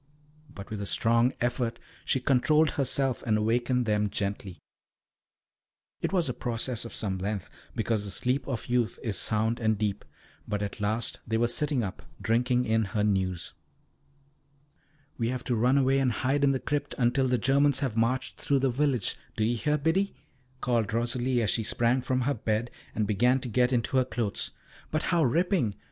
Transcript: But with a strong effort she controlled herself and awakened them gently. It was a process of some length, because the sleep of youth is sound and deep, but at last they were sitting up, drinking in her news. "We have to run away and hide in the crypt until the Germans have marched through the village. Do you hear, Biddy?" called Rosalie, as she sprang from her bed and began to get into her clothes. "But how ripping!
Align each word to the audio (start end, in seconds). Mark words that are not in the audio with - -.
But 0.49 0.71
with 0.71 0.81
a 0.81 0.87
strong 0.87 1.31
effort 1.41 1.77
she 2.05 2.19
controlled 2.19 2.71
herself 2.71 3.21
and 3.21 3.37
awakened 3.37 3.85
them 3.85 4.09
gently. 4.09 4.57
It 6.01 6.11
was 6.11 6.27
a 6.27 6.33
process 6.33 6.85
of 6.85 6.95
some 6.95 7.19
length, 7.19 7.47
because 7.75 8.03
the 8.03 8.09
sleep 8.09 8.47
of 8.47 8.65
youth 8.65 8.97
is 9.03 9.15
sound 9.19 9.59
and 9.59 9.77
deep, 9.77 10.03
but 10.47 10.63
at 10.63 10.79
last 10.81 11.19
they 11.27 11.37
were 11.37 11.47
sitting 11.47 11.83
up, 11.83 12.01
drinking 12.19 12.65
in 12.65 12.85
her 12.95 13.03
news. 13.03 13.53
"We 15.19 15.27
have 15.29 15.43
to 15.43 15.55
run 15.55 15.77
away 15.77 15.99
and 15.99 16.11
hide 16.11 16.43
in 16.43 16.51
the 16.51 16.59
crypt 16.59 16.95
until 16.97 17.27
the 17.27 17.37
Germans 17.37 17.81
have 17.81 17.95
marched 17.95 18.37
through 18.41 18.57
the 18.57 18.71
village. 18.71 19.15
Do 19.35 19.43
you 19.43 19.55
hear, 19.55 19.77
Biddy?" 19.77 20.15
called 20.61 20.93
Rosalie, 20.93 21.43
as 21.43 21.51
she 21.51 21.61
sprang 21.61 22.01
from 22.01 22.21
her 22.21 22.33
bed 22.33 22.71
and 22.95 23.05
began 23.05 23.39
to 23.41 23.47
get 23.47 23.71
into 23.71 23.97
her 23.97 24.05
clothes. 24.05 24.49
"But 24.89 25.03
how 25.13 25.23
ripping! 25.23 25.75